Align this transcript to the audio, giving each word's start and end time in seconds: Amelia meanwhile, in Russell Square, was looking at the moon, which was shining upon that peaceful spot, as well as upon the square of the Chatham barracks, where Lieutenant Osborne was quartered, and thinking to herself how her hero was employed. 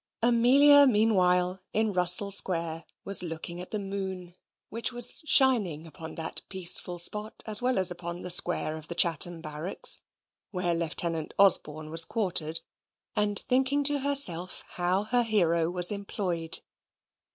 Amelia 0.23 0.87
meanwhile, 0.87 1.59
in 1.73 1.93
Russell 1.93 2.31
Square, 2.31 2.85
was 3.05 3.21
looking 3.21 3.61
at 3.61 3.69
the 3.69 3.77
moon, 3.77 4.33
which 4.69 4.91
was 4.91 5.21
shining 5.27 5.85
upon 5.85 6.15
that 6.15 6.41
peaceful 6.49 6.97
spot, 6.97 7.43
as 7.45 7.61
well 7.61 7.77
as 7.77 7.91
upon 7.91 8.23
the 8.23 8.31
square 8.31 8.77
of 8.79 8.87
the 8.87 8.95
Chatham 8.95 9.41
barracks, 9.41 10.01
where 10.49 10.73
Lieutenant 10.73 11.35
Osborne 11.37 11.91
was 11.91 12.05
quartered, 12.05 12.61
and 13.15 13.37
thinking 13.41 13.83
to 13.83 13.99
herself 13.99 14.63
how 14.69 15.03
her 15.03 15.21
hero 15.21 15.69
was 15.69 15.91
employed. 15.91 16.61